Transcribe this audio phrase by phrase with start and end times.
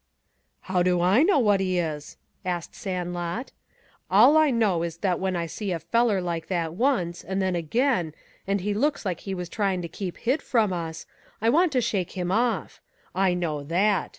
[0.61, 3.51] "How do I know what he is?" asked Sandlot.
[4.09, 7.55] "All I know is that when I see a feller like that once, and then
[7.55, 8.15] again,
[8.47, 11.05] and he looks like he was tryin' to keep hid from us,
[11.39, 12.81] I want to shake him off.
[13.13, 14.09] I know that.